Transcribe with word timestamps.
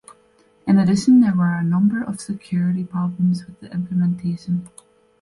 In 0.65 0.79
addition, 0.79 1.19
there 1.19 1.35
were 1.35 1.53
a 1.53 1.63
number 1.63 2.01
of 2.01 2.19
security 2.19 2.83
problems 2.83 3.45
with 3.45 3.59
the 3.59 3.71
implementation. 3.71 4.67